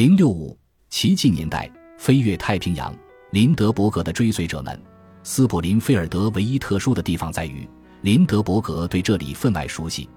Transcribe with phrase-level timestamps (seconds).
[0.00, 0.58] 零六五
[0.88, 2.90] 奇迹年代，飞越太平洋。
[3.32, 4.82] 林德伯格的追随者们，
[5.22, 7.68] 斯普林菲尔德唯一特殊的地方在于，
[8.00, 10.08] 林德伯格对这里分外熟悉。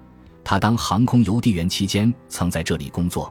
[0.42, 3.30] 他当航空邮递员期间曾在这里工作。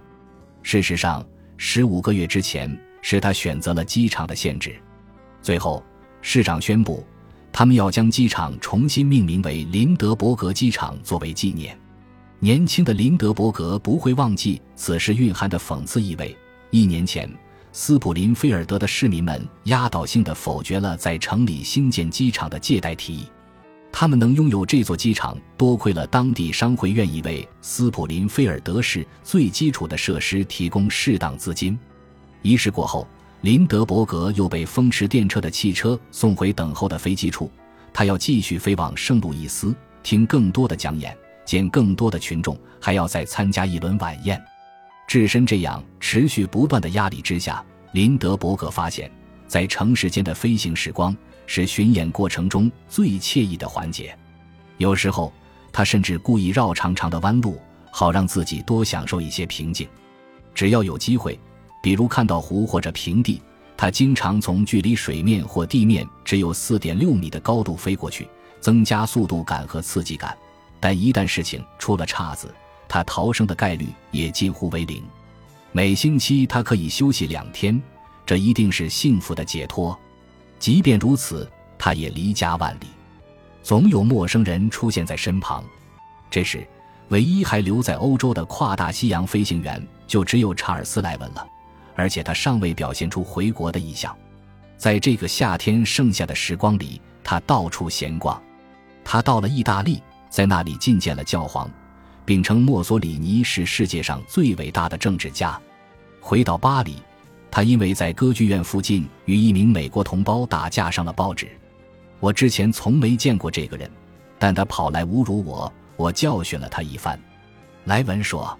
[0.61, 1.25] 事实上，
[1.57, 4.75] 十五个月之前是他选择了机场的限制。
[5.41, 5.83] 最后，
[6.21, 7.03] 市长宣布，
[7.51, 11.75] 他们要将机场重新命名为林德伯格机场作为纪念。
[12.37, 16.37] 年轻的林德伯格不会忘记此时蕴含的讽刺意味。
[16.73, 17.29] 一年前。
[17.71, 23.27] 斯普林菲尔德的市民们压倒性的否决了在城里兴建机场的借贷提议。
[23.91, 31.77] 他们能拥有这座机场，多亏了当地商会愿意为斯普林菲尔德市最基础的设施提供适当资金。
[32.43, 33.07] 仪式过后，
[33.41, 37.51] 林德伯格又被风驰电掣的汽车送回等候的飞机处。
[37.91, 41.15] 他要继续飞往圣路易斯，听更多的讲演，
[41.45, 44.39] 见更多的群众，还要再参加一轮晚宴。
[45.07, 49.11] 置身这样持续不断的压力之下，林德伯格发现，
[49.47, 51.15] 在城市间的飞行时光
[51.45, 54.17] 是巡演过程中最惬意的环节。
[54.77, 55.31] 有时候，
[55.71, 59.87] 他甚至故意绕长长的弯路，好让自己多享受一些平静。
[60.55, 61.39] 只要有机会，
[61.83, 63.41] 比如看到湖或者平地，
[63.77, 68.27] 他经常从距离水面或地面只有四点六米的高度飞过去，
[68.59, 70.35] 增加速度感和刺激感。
[70.79, 72.53] 但一旦事情出了岔子，
[72.93, 75.03] 他逃生的概率也近乎为零。
[75.71, 77.81] 每星期他可以休息两天，
[78.23, 79.99] 这一定是幸福的解脱。
[80.59, 82.85] 即便如此，他也离家万里，
[83.63, 85.63] 总有陌生人出现在身旁。
[86.29, 86.63] 这时，
[87.07, 91.43] 唯一还留在欧洲的跨大西洋飞行员就只有查尔斯·莱文了，
[91.95, 94.15] 而且他尚未表现出回国的意向。
[94.77, 98.39] 在这个夏天剩下的时光里，他到处闲逛。
[99.03, 99.99] 他到了意大利，
[100.29, 101.67] 在那里觐见了教皇。
[102.25, 105.59] 并称墨索里尼是世界上最伟大的政治家。
[106.19, 106.95] 回到巴黎，
[107.51, 111.49] 他因为在歌剧院附近与一名美国同胞打架上了报纸。
[112.19, 113.89] 我之前从没见过这个人，
[114.39, 117.19] 但他跑来侮辱我，我教训了他一番。
[117.83, 118.57] 莱文说：“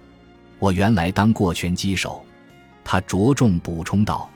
[0.60, 2.22] 我原来当过拳击手。”
[2.84, 4.28] 他着重补充道：“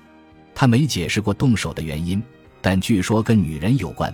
[0.55, 2.23] 他没解释过动手的原因，
[2.63, 4.11] 但据说跟女人有关。”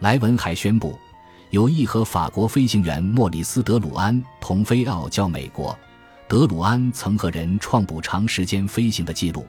[0.00, 0.98] 莱文还宣布。
[1.50, 5.76] 有意和法国飞行员莫里斯·德鲁安同飞傲叫美国。
[6.28, 9.46] 德鲁安曾和人创补长时间飞行的记录，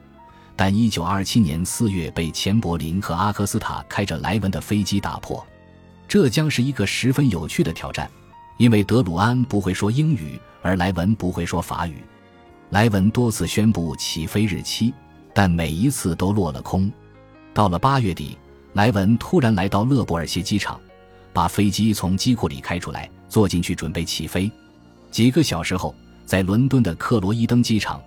[0.56, 5.46] 但1927年4月被钱柏林和阿克斯塔开着莱文的飞机打破。
[6.08, 8.10] 这将是一个十分有趣的挑战，
[8.56, 12.02] 因为德鲁安不会说英语，而莱文不会说法语。
[12.70, 14.94] 莱文多次宣布起飞日期，
[15.34, 16.90] 但每一次都落了空。
[17.52, 18.38] 到了八月底，
[18.72, 20.80] 莱文突然来到勒布尔谢机场。
[21.32, 24.50] 把飞机从机库里开出来，坐进去准备起飞。
[25.10, 28.00] 几个小时后，在伦敦的克罗伊登机场，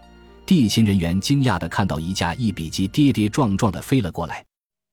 [0.45, 4.43] 地勤人员惊讶地看到一架一比机跌跌撞撞地飞了过来。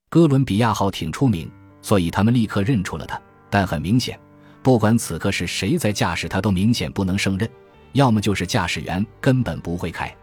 [0.09, 1.51] 哥伦比亚号挺出名，
[1.83, 3.21] 所以他们立刻认出了它。
[3.49, 4.19] 但很明显，
[4.63, 7.49] 不管此刻是谁在驾驶它，都明显不能胜任。
[7.93, 10.15] 要么就是驾驶员根本不会开，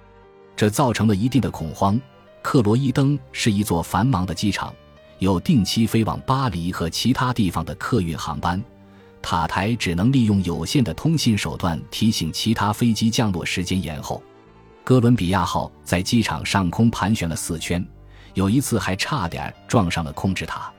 [0.56, 2.00] 这造成了一定的恐慌。
[2.42, 4.74] 克罗伊登是一座繁忙的机场。
[5.20, 8.64] 有定期飞往巴黎和其他地方的客运航班，
[9.22, 14.22] 塔台只能利用有限的通信手段提醒其他飞机降落时间延后。
[14.84, 17.86] 哥伦比亚号在机场上空盘旋了四圈，
[18.36, 20.72] 有一次还差点撞上了控制塔。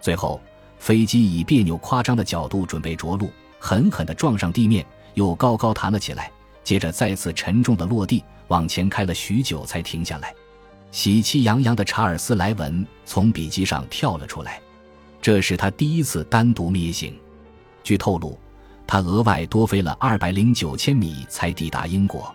[0.00, 0.40] 最后，
[0.78, 4.84] 飞机以别扭夸张的角度准备着陆，狠狠地撞上地面，
[5.14, 6.30] 又高高弹了起来，
[6.64, 10.34] 接着再次沉重地落地，往前开了许久才停下来。
[10.94, 14.62] 喜气洋洋的查尔斯·莱文从笔记上跳了出来，
[15.20, 17.18] 这是他第一次单独灭行。
[17.82, 18.38] 据透露，
[18.86, 22.32] 他额外多飞了二百零九千米才抵达英国。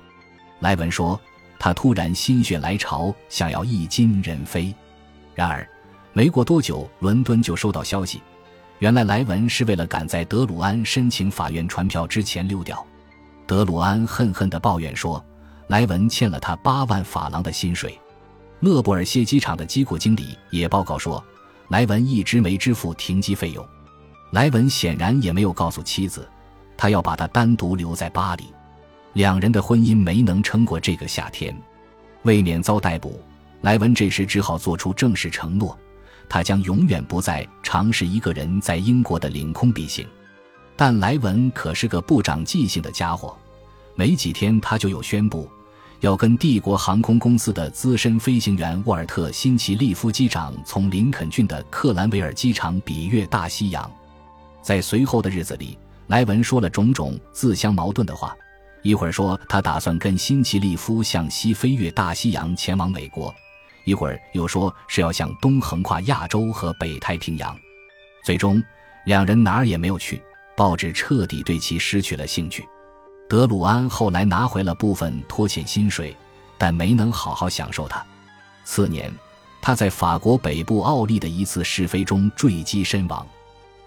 [0.60, 1.18] 莱文说，
[1.58, 4.76] 他突然心血来潮，想要一金人飞。
[5.34, 5.66] 然而，
[6.12, 8.22] 没过多久，伦敦就收到消息，
[8.80, 12.86] 原来莱文是为了赶在德鲁安申请法院传票之前溜掉。
[13.48, 15.26] 德鲁安恨恨地抱怨说，
[15.68, 17.98] 莱文欠了他八万法郎的薪水。
[18.62, 21.24] 勒布尔谢机场的机库经理也报告说，
[21.70, 23.66] 莱文一直没支付停机费用。
[24.32, 26.28] 莱文显然也没有告诉妻子，
[26.76, 28.44] 他要把她单独留在巴黎。
[29.14, 31.56] 两人的婚姻没能撑过这个夏天。
[32.24, 33.22] 为免遭逮捕，
[33.62, 35.78] 莱文这时只好做出正式承诺：
[36.28, 40.06] 他将永远不再尝试一个人在英国的领空飞行。
[40.76, 43.38] 但莱文可是个不长记性的家伙，
[43.96, 45.50] 没几天他就有宣布。
[46.02, 53.90] 要跟帝国航空公司的资深飞行员沃尔特·辛奇利夫机长从林肯郡的克兰维尔机场比越大西洋。
[54.62, 58.34] 在随后的日子里，莱文说了种种自相矛盾的话，
[58.82, 63.34] 一会儿说他打算跟辛奇利夫向西飞越大西洋前往美国，
[63.84, 67.54] 一会儿又说是要向东横跨亚洲和北太平洋。
[68.24, 68.64] 最终，
[69.06, 70.22] 两人哪儿也没有去，
[70.56, 72.66] 报纸彻底对其失去了兴趣。
[73.30, 76.18] 德鲁安后来拿回了部分拖欠薪水，
[76.58, 78.04] 但没能好好享受它。
[78.66, 79.14] 次年，
[79.62, 83.26] 他在法国北部奥利的一次试飞中坠机身亡。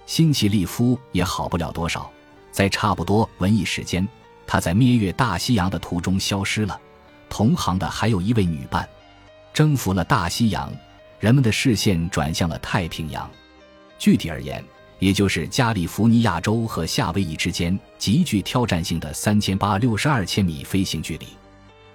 [0.06, 2.08] 辛奇利夫也好不了多少，
[2.52, 4.06] 在差不多文艺时间，
[4.46, 6.80] 他在灭越大西洋的途中消失了。
[7.28, 8.88] 同行的还有一位女伴，
[9.52, 10.72] 征服了大西洋，
[11.18, 13.28] 人们的视线转向了太平洋。
[13.98, 14.64] 具体而言，
[15.02, 21.26] 也就是加利福尼亚州和夏威夷之间极具挑战性的三千八六十二千米飞行距离。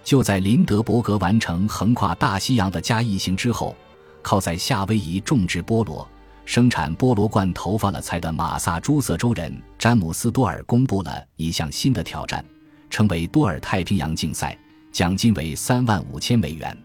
[0.03, 3.73] 就在林德伯格完成横跨大西洋的加一行之后，
[4.21, 6.05] 靠在夏威夷种植菠萝。
[6.43, 12.43] 生产菠萝罐头发了财的马萨诸塞州人詹姆斯·多尔公布了一项新的挑战，
[12.89, 14.57] 称为多尔太平洋竞赛，
[14.91, 16.77] 奖金为三万五千美元。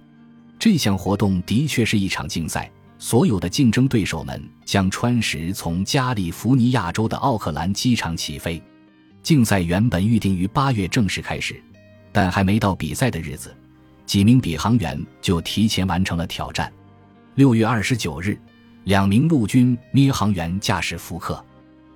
[0.56, 2.70] 这项活动的确是一场竞赛，
[3.02, 8.62] 所有的竞争对手们将穿石从加利福尼亚州的奥克兰机场起飞。
[9.25, 11.60] 竞赛原本预定于八月正式开始，
[12.12, 13.52] 但还没到比赛的日子，
[14.06, 16.72] 几名比航员就提前完成了挑战。
[17.34, 18.38] 六月二十九日。
[18.84, 21.44] 两名陆军咩航员驾驶福克，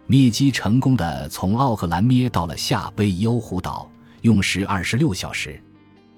[0.09, 3.89] 灭机成功的从奥克兰咩到了夏威夷欧胡岛，
[4.23, 5.61] 用时二十六小时。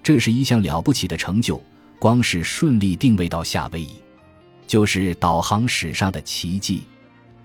[0.03, 1.63] 这是一项了不起的成就，
[1.99, 3.91] 光是顺利定位到夏威夷，
[4.69, 6.85] 就是导航史上的奇迹。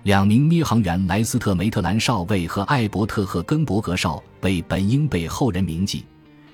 [0.03, 6.03] 两名咩航员莱斯特梅特兰少尉和艾伯特赫根伯格少尉本应被后人铭记。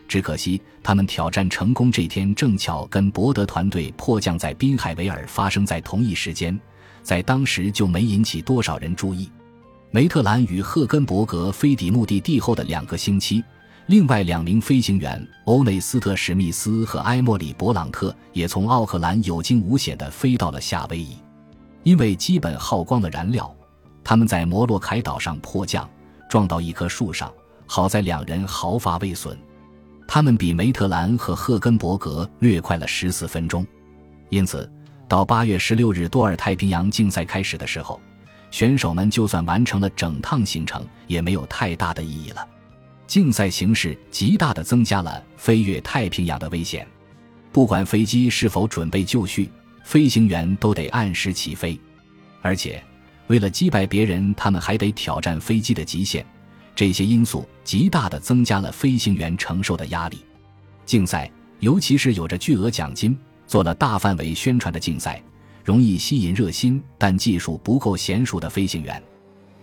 [0.08, 6.58] 只可惜，他们挑战成功这天正巧跟伯德团队迫降在滨海维尔发生在同一时间，
[7.04, 9.30] 在当时就没引起多少人注意。
[9.92, 13.44] 梅特兰与赫根伯格飞抵目的地后的两个星期，
[13.90, 21.18] 另外两名飞行员欧内斯特史密斯和埃莫里伯朗特也从奥克兰有惊无险地飞到了夏威夷。
[21.82, 23.52] 因为基本耗光了燃料，
[24.04, 25.90] 他们在摩洛凯岛上迫降，
[26.30, 27.34] 撞到一棵树上，
[27.66, 29.36] 好在两人毫发未损。
[30.08, 33.66] 他们比梅特兰和赫根伯格略快了十四分钟，
[34.30, 34.72] 因此
[35.08, 38.00] 到八月十六日多尔太平洋竞赛开始的时候，
[38.52, 42.48] 选手们就算完成了整趟行程，也没有太大的意义了。
[43.10, 46.88] 竞赛形势极大地增加了飞越太平洋的危险，
[47.52, 49.50] 不管飞机是否准备就绪，
[49.84, 51.78] 飞行员都得按时起飞，
[52.44, 52.80] 而且
[53.26, 56.24] 为了击败别人，他们还得挑战飞机的极限。
[56.76, 60.20] 这些因素极大地增加了飞行员承受的压力。
[60.86, 61.30] 竞赛，
[61.62, 63.18] 尤其是有着巨额奖金、
[63.48, 65.20] 做了大范围宣传的竞赛，
[65.66, 69.02] 容易吸引热心但技术不够娴熟的飞行员。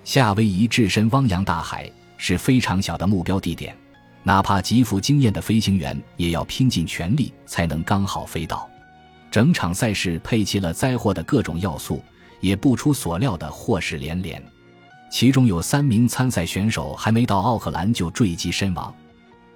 [0.03, 3.77] 夏威夷置身汪洋大海，是非常小的目标地点，
[4.23, 8.69] 哪怕极富经验的飞行员也要拼尽全力才能刚好飞到。
[9.31, 12.03] 整场赛事配齐了灾祸的各种要素，
[12.41, 14.43] 也不出所料的祸事连连。
[15.11, 18.93] 其中有三名参赛选手还没到奥克兰就坠机身亡，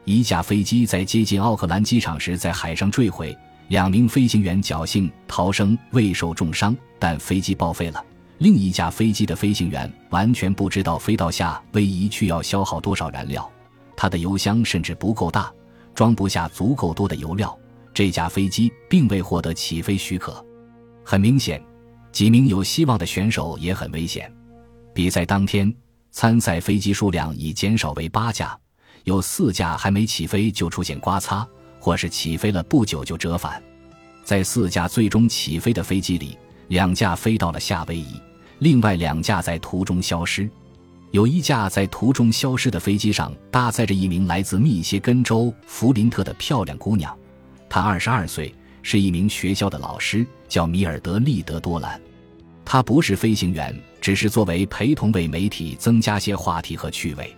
[0.04, 3.36] 一架飞机在接近奥克兰机场时在海上坠毁，
[3.68, 8.04] 两名飞行员侥幸逃生未受重伤，但飞机报废了。
[8.40, 13.48] 另一架飞机的飞行员完全不知道飞到夏威夷去要消耗多少燃料，
[13.94, 15.52] 他的油箱甚至不够大，
[15.94, 17.54] 装不下足够多的油料。
[17.92, 20.42] 这架飞机并未获得起飞许可。
[21.04, 21.62] 很明显，
[22.12, 24.32] 几名有希望的选手也很危险。
[24.94, 25.70] 比赛当天，
[26.10, 28.58] 参赛飞机数量已减少为八架，
[29.04, 31.46] 有四架还没起飞就出现刮擦，
[31.78, 33.62] 或是起飞了不久就折返。
[34.24, 38.18] 在四架最终起飞的飞机里，两架飞到了夏威夷，
[38.60, 40.48] 另外两架在途中消失。
[41.10, 47.14] 有一架在途中消失的飞机上搭载着一名来自密歇根州弗林特的漂亮姑娘，
[47.68, 52.00] 她二十二岁，是一名学校的老师，叫米尔德利德多兰。
[52.64, 53.76] 她不是飞行员。
[54.00, 57.36] 只是作为陪同，为媒体增加些话题和趣味。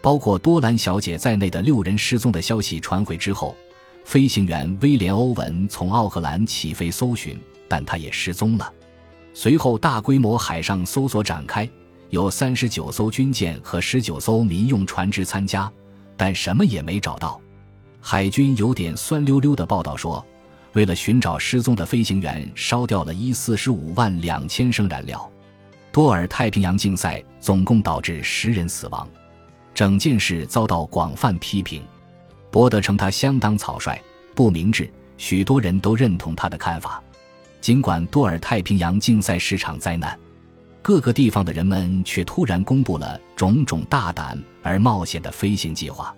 [0.00, 3.56] 包括多兰小姐在内的六人失踪的消息传回之后，
[4.04, 8.72] 飞行员威廉·欧文从奥克兰起飞搜寻，但他也失踪了。
[9.38, 11.68] 随后，大规模海上搜索展开，
[12.08, 15.70] 有三十九艘军舰和十九艘民用船只参加，
[16.16, 17.38] 但什么也没找到。
[18.00, 20.24] 海军有点酸溜溜的报道说，
[20.72, 25.30] 为了寻找失踪的飞行员，烧掉了一四十五万两千升燃料。
[25.92, 29.06] 多尔太平洋竞赛总共导致十人死亡，
[29.74, 31.82] 整件事遭到广泛批评。
[32.50, 34.00] 博德称他相当草率、
[34.34, 37.02] 不明智，许多人都认同他的看法。
[37.66, 40.16] 尽管多尔太平洋竞赛是场灾难，
[40.82, 46.14] 各个地方的人们却突然公布了种种大胆而冒险的飞行计划。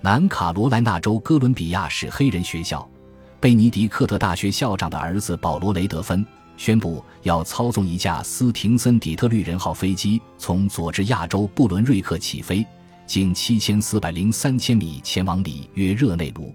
[0.00, 2.90] 南卡罗来纳州哥伦比亚市黑人学校，
[3.38, 12.66] 贝尼迪克特大学校长的儿子保罗·雷德芬宣布要操纵一架斯廷森底特律人号飞机从佐治亚州布伦瑞克起飞，
[13.06, 16.52] 经七千四百零三千米前往里约热内卢。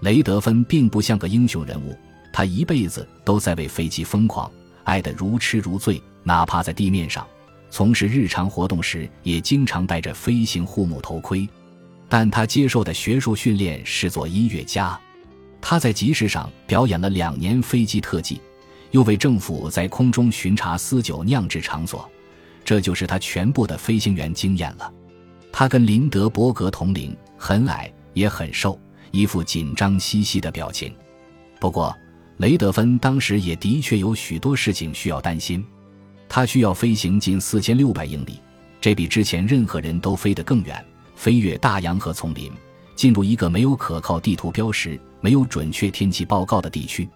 [0.00, 1.94] 雷德芬并不像个英雄人物，
[2.36, 4.52] 他一辈子都在为飞机疯狂，
[4.84, 7.26] 爱得如痴如醉，哪怕在地面上
[7.70, 11.48] 从事日常活动时，也经常戴着飞行护目头盔。
[12.10, 15.00] 但他接受的学术训练是做音乐家，
[15.62, 18.38] 他在集市上表演了两年飞机特技，
[18.90, 22.06] 又为政府在空中巡查私酒酿制场所，
[22.62, 24.92] 这就是他全部的飞行员经验了。
[25.50, 28.78] 他跟林德伯格同龄，很矮也很瘦，
[29.10, 30.94] 一副紧张兮兮的表情。
[31.58, 31.96] 不过，
[32.38, 35.64] 雷德芬当时也的确有许多事情需要担心，
[36.28, 38.40] 他需要飞行近四千六百英里，
[38.78, 40.84] 这比之前任何人都飞得更远。
[41.14, 42.52] 飞越大洋和丛林，
[42.94, 47.08] 进入一个没有可靠地图标识、没有准确天气报告的地区。